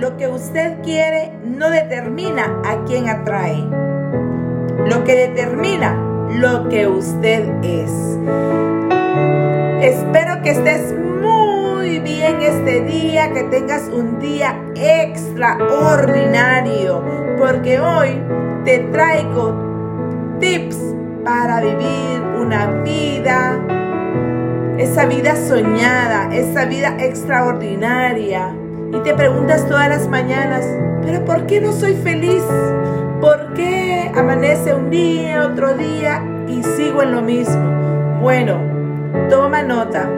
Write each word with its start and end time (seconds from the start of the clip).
lo 0.00 0.16
que 0.16 0.28
usted 0.28 0.80
quiere 0.82 1.32
no 1.44 1.68
determina 1.70 2.60
a 2.64 2.84
quién 2.84 3.08
atrae. 3.08 3.64
Lo 4.86 5.04
que 5.04 5.14
determina 5.14 5.94
lo 6.30 6.68
que 6.68 6.86
usted 6.86 7.48
es. 7.62 7.90
Espero 9.82 10.42
que 10.42 10.50
estés 10.50 10.94
muy 11.20 11.98
bien 11.98 12.40
este 12.40 12.82
día, 12.82 13.32
que 13.32 13.42
tengas 13.44 13.88
un 13.88 14.18
día 14.18 14.60
extraordinario, 14.74 17.02
porque 17.38 17.80
hoy 17.80 18.20
te 18.64 18.80
traigo 18.92 19.54
tips 20.40 20.78
para 21.24 21.60
vivir 21.60 22.20
una 22.40 22.66
vida, 22.82 23.58
esa 24.78 25.06
vida 25.06 25.36
soñada, 25.36 26.34
esa 26.34 26.64
vida 26.64 26.96
extraordinaria. 26.98 28.56
Y 28.92 28.98
te 29.00 29.14
preguntas 29.14 29.66
todas 29.68 29.88
las 29.88 30.06
mañanas, 30.06 30.66
pero 31.02 31.24
¿por 31.24 31.46
qué 31.46 31.62
no 31.62 31.72
soy 31.72 31.94
feliz? 31.94 32.44
¿Por 33.22 33.54
qué 33.54 34.12
amanece 34.14 34.74
un 34.74 34.90
día, 34.90 35.46
otro 35.46 35.72
día 35.74 36.22
y 36.46 36.62
sigo 36.62 37.02
en 37.02 37.12
lo 37.12 37.22
mismo? 37.22 38.20
Bueno, 38.20 38.58
toma 39.30 39.62
nota. 39.62 40.10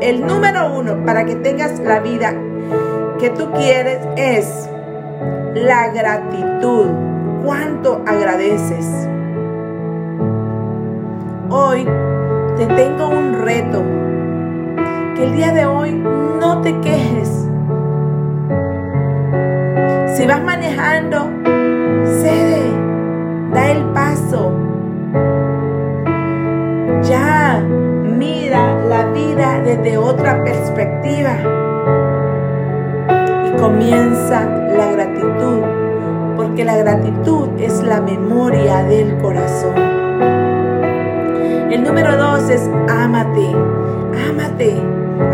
El 0.00 0.26
número 0.26 0.72
uno 0.72 1.04
para 1.04 1.26
que 1.26 1.36
tengas 1.36 1.78
la 1.80 2.00
vida 2.00 2.34
que 3.18 3.28
tú 3.28 3.52
quieres 3.52 4.00
es 4.16 4.68
la 5.54 5.88
gratitud. 5.88 6.86
¿Cuánto 7.44 8.02
agradeces? 8.06 8.86
Hoy 11.50 11.86
te 12.56 12.66
tengo 12.66 13.08
un 13.08 13.42
reto. 13.42 13.82
Que 15.16 15.24
el 15.24 15.36
día 15.36 15.52
de 15.52 15.66
hoy 15.66 15.92
no 15.92 16.62
te 16.62 16.80
quejes. 16.80 17.41
Si 20.22 20.28
vas 20.28 20.40
manejando, 20.40 21.28
cede, 22.04 22.62
da 23.52 23.72
el 23.72 23.82
paso. 23.86 24.52
Ya 27.02 27.60
mira 27.60 28.72
la 28.88 29.06
vida 29.06 29.60
desde 29.64 29.98
otra 29.98 30.40
perspectiva. 30.44 31.32
Y 33.48 33.60
comienza 33.60 34.44
la 34.44 34.92
gratitud, 34.92 35.62
porque 36.36 36.64
la 36.66 36.76
gratitud 36.76 37.48
es 37.58 37.82
la 37.82 38.00
memoria 38.00 38.84
del 38.84 39.18
corazón. 39.18 39.74
El 41.68 41.82
número 41.82 42.16
dos 42.16 42.48
es 42.48 42.70
ámate, 42.88 43.50
ámate. 44.30 44.76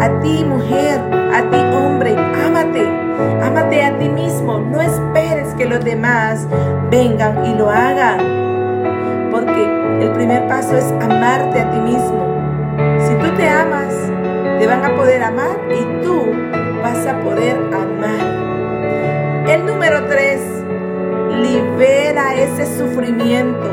A 0.00 0.20
ti 0.20 0.46
mujer, 0.48 0.98
a 1.34 1.42
ti 1.50 1.58
hombre, 1.76 2.07
demás 5.98 6.46
vengan 6.90 7.44
y 7.44 7.54
lo 7.56 7.68
hagan. 7.68 8.18
Porque 9.32 9.64
el 10.00 10.12
primer 10.12 10.46
paso 10.46 10.76
es 10.76 10.92
amarte 11.00 11.60
a 11.60 11.70
ti 11.72 11.80
mismo. 11.80 12.24
Si 13.00 13.14
tú 13.14 13.36
te 13.36 13.48
amas, 13.48 13.92
te 14.58 14.66
van 14.66 14.84
a 14.84 14.94
poder 14.94 15.22
amar 15.22 15.58
y 15.70 16.04
tú 16.04 16.32
vas 16.82 17.04
a 17.04 17.18
poder 17.20 17.56
amar. 17.74 19.48
El 19.48 19.66
número 19.66 20.06
tres, 20.06 20.40
libera 21.40 22.34
ese 22.34 22.78
sufrimiento. 22.78 23.68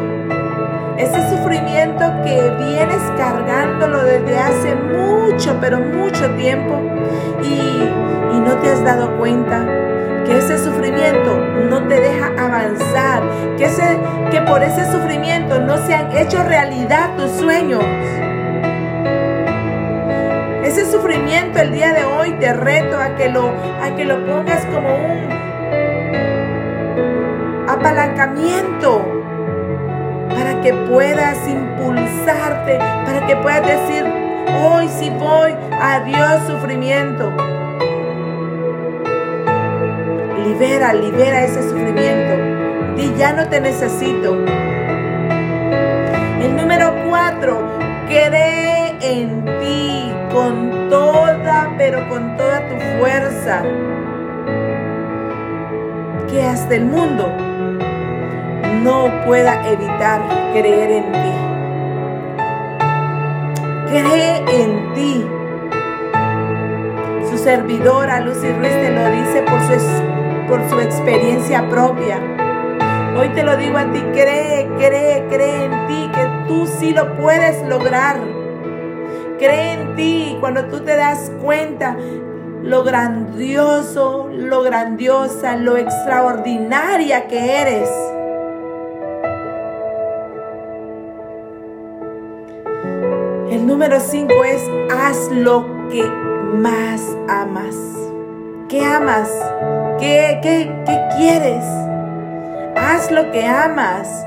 Ese 0.98 1.30
sufrimiento 1.30 2.06
que 2.24 2.42
vienes 2.58 3.02
cargándolo 3.18 4.04
desde 4.04 4.40
hace 4.40 4.76
mucho, 4.76 5.58
pero 5.62 5.80
mucho 5.80 6.32
tiempo 6.36 6.80
y, 7.44 8.36
y 8.36 8.40
no 8.40 8.56
te 8.62 8.72
has 8.72 8.84
dado 8.84 9.16
cuenta 9.18 9.85
que 10.26 10.38
ese 10.38 10.58
sufrimiento 10.58 11.38
no 11.70 11.88
te 11.88 12.00
deja 12.00 12.28
avanzar, 12.38 13.24
que, 13.58 13.66
ese, 13.66 13.98
que 14.32 14.42
por 14.42 14.64
ese 14.64 14.92
sufrimiento 14.92 15.60
no 15.60 15.78
se 15.86 15.94
han 15.94 16.12
hecho 16.16 16.44
realidad 16.44 17.16
tus 17.16 17.32
sueños. 17.32 17.84
Ese 20.64 20.92
sufrimiento 20.92 21.60
el 21.60 21.72
día 21.72 21.94
de 21.94 22.04
hoy 22.06 22.32
te 22.40 22.52
reto 22.54 23.00
a 23.00 23.16
que 23.16 23.30
lo, 23.30 23.54
a 23.82 23.96
que 23.96 24.06
lo 24.06 24.26
pongas 24.26 24.66
como 24.66 24.96
un 24.96 25.30
apalancamiento 27.70 29.24
para 30.30 30.62
que 30.62 30.74
puedas 30.74 31.48
impulsarte, 31.48 32.78
para 33.06 33.28
que 33.28 33.36
puedas 33.38 33.66
decir, 33.66 34.06
hoy 34.64 34.88
sí 34.90 35.12
voy, 35.20 35.56
adiós 35.80 36.42
sufrimiento. 36.48 37.32
Libera, 40.46 40.94
libera 40.94 41.44
ese 41.44 41.64
sufrimiento. 41.68 42.96
Di, 42.96 43.12
ya 43.18 43.34
no 43.34 43.50
te 43.50 43.60
necesito. 43.60 44.36
El 46.40 46.56
número 46.56 46.94
cuatro, 47.10 47.64
cree 48.08 48.96
en 49.02 49.44
ti 49.60 50.14
con 50.32 50.88
toda, 50.92 51.74
pero 51.80 52.08
con 52.10 52.38
toda 52.38 52.60
tu 52.70 52.76
fuerza. 53.00 53.64
Que 56.30 56.44
hasta 56.44 56.76
el 56.76 56.86
mundo 56.86 57.28
no 58.84 59.10
pueda 59.26 59.68
evitar 59.68 60.22
creer 60.54 60.92
en 60.92 61.12
ti. 61.12 61.34
Cree 63.90 64.44
en 64.62 64.94
ti. 64.94 65.26
Su 67.32 67.38
servidora 67.40 68.20
Lucy 68.20 68.52
Ruiz 68.52 68.70
te 68.70 68.92
lo 68.92 69.10
dice 69.10 69.42
por 69.42 69.60
su, 69.62 70.25
por 70.48 70.68
su 70.70 70.80
experiencia 70.80 71.68
propia. 71.70 72.20
Hoy 73.18 73.30
te 73.30 73.44
lo 73.44 73.56
digo 73.56 73.78
a 73.78 73.92
ti, 73.92 74.00
cree, 74.14 74.68
cree, 74.78 75.26
cree 75.30 75.66
en 75.66 75.88
ti, 75.88 76.12
que 76.14 76.28
tú 76.48 76.68
sí 76.68 76.92
lo 76.92 77.16
puedes 77.16 77.66
lograr. 77.68 78.18
Cree 79.38 79.74
en 79.74 79.96
ti 79.96 80.38
cuando 80.40 80.66
tú 80.66 80.82
te 80.82 80.96
das 80.96 81.32
cuenta 81.42 81.96
lo 82.62 82.84
grandioso, 82.84 84.30
lo 84.34 84.64
grandiosa, 84.64 85.56
lo 85.56 85.78
extraordinaria 85.78 87.28
que 87.28 87.62
eres. 87.62 87.90
El 93.52 93.68
número 93.68 94.00
5 94.00 94.34
es 94.44 94.62
haz 94.92 95.32
lo 95.32 95.88
que 95.90 96.04
más 96.04 97.02
amas. 97.30 97.76
¿Qué 98.68 98.84
amas? 98.84 99.30
¿Qué, 100.00 100.40
qué, 100.44 100.70
qué 100.86 101.00
quieres? 101.16 101.64
Haz 102.76 103.12
lo 103.12 103.32
que 103.32 103.46
amas. 103.46 104.26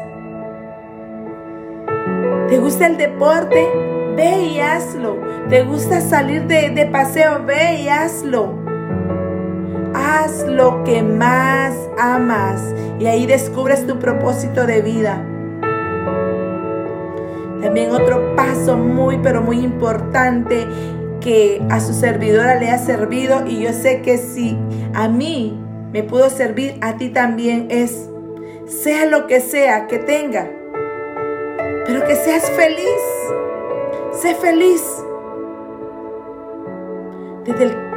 ¿Te 2.48 2.58
gusta 2.58 2.86
el 2.86 2.96
deporte? 2.96 3.68
Ve 4.16 4.44
y 4.44 4.60
hazlo. 4.60 5.18
¿Te 5.50 5.64
gusta 5.64 6.00
salir 6.00 6.46
de, 6.46 6.70
de 6.70 6.86
paseo? 6.86 7.44
Ve 7.44 7.82
y 7.82 7.88
hazlo. 7.88 8.54
Haz 9.94 10.46
lo 10.46 10.84
que 10.84 11.02
más 11.02 11.74
amas 11.98 12.74
y 12.98 13.06
ahí 13.06 13.26
descubres 13.26 13.86
tu 13.86 13.98
propósito 13.98 14.66
de 14.66 14.80
vida. 14.80 15.22
También 17.60 17.90
otro 17.90 18.34
paso 18.36 18.78
muy, 18.78 19.18
pero 19.18 19.42
muy 19.42 19.60
importante 19.60 20.66
que 21.20 21.62
a 21.70 21.80
su 21.80 21.92
servidora 21.92 22.56
le 22.56 22.70
ha 22.70 22.78
servido 22.78 23.46
y 23.46 23.60
yo 23.60 23.72
sé 23.72 24.02
que 24.02 24.18
si 24.18 24.56
a 24.94 25.08
mí 25.08 25.58
me 25.92 26.02
pudo 26.02 26.30
servir, 26.30 26.78
a 26.80 26.96
ti 26.96 27.08
también 27.08 27.68
es, 27.70 28.08
sea 28.66 29.06
lo 29.06 29.26
que 29.26 29.40
sea 29.40 29.86
que 29.86 29.98
tenga, 29.98 30.50
pero 31.86 32.06
que 32.06 32.14
seas 32.14 32.50
feliz, 32.50 33.02
sé 34.12 34.34
feliz. 34.34 34.82
Desde 37.44 37.64
el, 37.64 37.88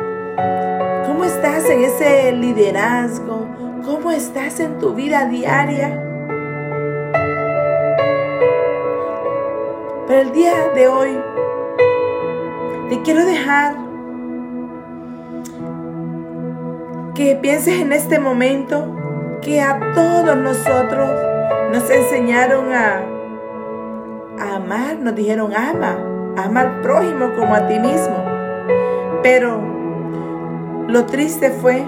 ¿Cómo 1.06 1.26
estás 1.26 1.70
en 1.70 1.84
ese 1.84 2.32
liderazgo? 2.32 3.46
¿Cómo 3.86 4.12
estás 4.12 4.60
en 4.60 4.80
tu 4.80 4.94
vida 4.94 5.26
diaria? 5.26 5.90
Pero 10.08 10.22
el 10.22 10.32
día 10.32 10.70
de 10.74 10.88
hoy 10.88 11.18
te 12.92 13.02
quiero 13.04 13.26
dejar 13.26 13.74
que 17.16 17.38
pienses 17.42 17.80
en 17.80 17.94
este 17.94 18.20
momento 18.20 18.86
que 19.42 19.62
a 19.62 19.94
todos 19.96 20.36
nosotros 20.36 21.10
nos 21.72 21.90
enseñaron 21.90 22.74
a, 22.74 23.02
amar, 24.56 24.98
nos 25.00 25.16
dijeron 25.16 25.56
ama, 25.56 26.00
ama 26.36 26.60
al 26.60 26.82
prójimo 26.82 27.34
como 27.38 27.56
a 27.56 27.66
ti 27.66 27.80
mismo. 27.80 28.26
Pero 29.24 29.62
lo 30.90 31.06
triste 31.06 31.50
fue 31.50 31.86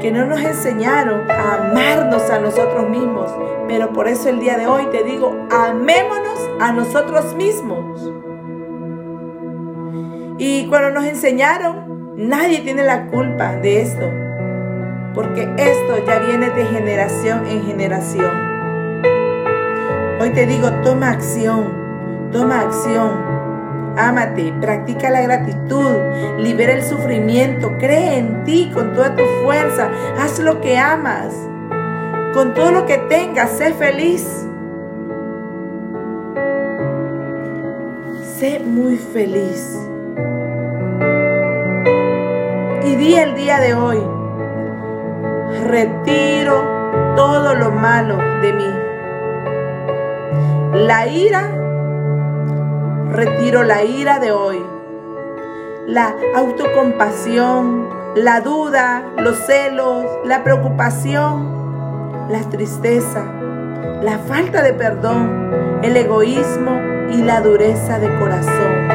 que 0.00 0.10
no 0.10 0.26
nos 0.26 0.40
enseñaron 0.40 1.30
a 1.30 1.68
amarnos 1.68 2.28
a 2.28 2.40
nosotros 2.40 2.88
mismos. 2.88 3.32
Pero 3.68 3.92
por 3.92 4.08
eso 4.08 4.30
el 4.30 4.40
día 4.40 4.58
de 4.58 4.66
hoy 4.66 4.84
te 4.86 5.04
digo, 5.04 5.32
amémonos 5.48 6.40
a 6.58 6.72
nosotros 6.72 7.36
mismos. 7.36 8.12
Y 10.44 10.66
cuando 10.66 10.90
nos 10.90 11.04
enseñaron, 11.04 12.16
nadie 12.16 12.62
tiene 12.62 12.82
la 12.82 13.06
culpa 13.06 13.54
de 13.54 13.80
esto. 13.80 14.10
porque 15.14 15.42
esto 15.56 16.04
ya 16.04 16.18
viene 16.18 16.50
de 16.50 16.64
generación 16.64 17.46
en 17.46 17.64
generación. 17.64 18.30
Hoy 20.20 20.30
te 20.30 20.46
digo, 20.46 20.68
toma 20.82 21.10
acción, 21.10 22.30
toma 22.32 22.62
acción. 22.62 23.10
Ámate, 23.96 24.52
practica 24.60 25.10
la 25.10 25.20
gratitud, 25.20 25.96
libera 26.38 26.72
el 26.72 26.82
sufrimiento, 26.82 27.76
cree 27.78 28.18
en 28.18 28.42
ti 28.42 28.68
con 28.74 28.94
toda 28.94 29.14
tu 29.14 29.22
fuerza, 29.44 29.90
haz 30.18 30.40
lo 30.40 30.60
que 30.60 30.76
amas, 30.76 31.32
con 32.34 32.52
todo 32.52 32.72
lo 32.72 32.86
que 32.86 32.98
tengas, 32.98 33.50
sé 33.50 33.74
feliz. 33.74 34.26
Sé 38.38 38.58
muy 38.58 38.96
feliz. 38.96 39.91
Di 42.96 43.14
el 43.14 43.34
día 43.34 43.58
de 43.58 43.72
hoy, 43.74 44.00
retiro 45.66 46.62
todo 47.16 47.54
lo 47.54 47.70
malo 47.72 48.18
de 48.42 48.52
mí. 48.52 48.70
La 50.86 51.08
ira, 51.08 51.50
retiro 53.10 53.62
la 53.62 53.82
ira 53.82 54.18
de 54.20 54.30
hoy. 54.30 54.62
La 55.86 56.14
autocompasión, 56.36 57.88
la 58.14 58.40
duda, 58.40 59.02
los 59.16 59.38
celos, 59.46 60.04
la 60.24 60.44
preocupación, 60.44 62.28
la 62.28 62.40
tristeza, 62.50 63.24
la 64.02 64.18
falta 64.18 64.62
de 64.62 64.74
perdón, 64.74 65.80
el 65.82 65.96
egoísmo 65.96 66.78
y 67.10 67.22
la 67.22 67.40
dureza 67.40 67.98
de 67.98 68.16
corazón. 68.18 68.88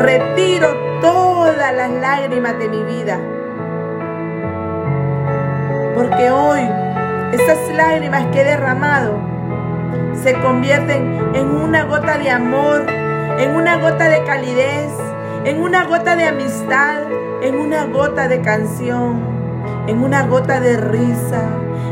Retiro 0.00 0.87
todas 1.00 1.74
las 1.74 1.90
lágrimas 1.90 2.58
de 2.58 2.68
mi 2.68 2.82
vida. 2.82 3.18
Porque 5.94 6.30
hoy 6.30 6.60
esas 7.32 7.58
lágrimas 7.76 8.26
que 8.26 8.40
he 8.40 8.44
derramado 8.44 9.18
se 10.14 10.34
convierten 10.34 11.34
en 11.34 11.46
una 11.46 11.84
gota 11.84 12.18
de 12.18 12.30
amor, 12.30 12.86
en 13.38 13.54
una 13.54 13.76
gota 13.76 14.08
de 14.08 14.24
calidez, 14.24 14.92
en 15.44 15.60
una 15.62 15.84
gota 15.84 16.16
de 16.16 16.24
amistad, 16.24 17.02
en 17.42 17.56
una 17.56 17.84
gota 17.84 18.28
de 18.28 18.40
canción, 18.40 19.20
en 19.86 20.02
una 20.02 20.26
gota 20.26 20.60
de 20.60 20.76
risa, 20.76 21.42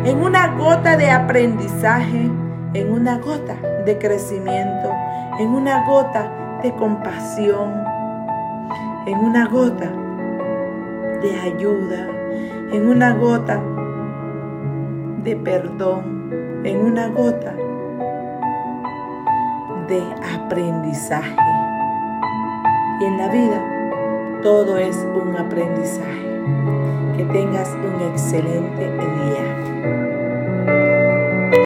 en 0.05 0.23
una 0.23 0.49
gota 0.57 0.97
de 0.97 1.11
aprendizaje, 1.11 2.31
en 2.75 2.93
una 2.93 3.19
gota 3.19 3.57
de 3.85 3.99
crecimiento, 3.99 4.93
en 5.39 5.49
una 5.49 5.87
gota 5.87 6.59
de 6.63 6.75
compasión, 6.75 7.96
en 9.07 9.19
una 9.19 9.47
gota 9.47 9.93
de 11.23 11.41
ayuda, 11.41 12.09
en 12.73 12.89
una 12.89 13.15
gota 13.15 13.63
de 15.23 15.37
perdón, 15.37 16.61
en 16.65 16.85
una 16.85 17.09
gota 17.09 17.55
de 19.89 20.03
aprendizaje. 20.35 21.37
Y 23.01 23.05
en 23.05 23.19
la 23.19 23.29
vida 23.29 24.41
todo 24.43 24.77
es 24.77 24.97
un 25.15 25.37
aprendizaje. 25.37 26.27
Que 27.17 27.25
tengas 27.27 27.75
un 27.75 28.03
excelente 28.11 28.91
día. 28.91 30.16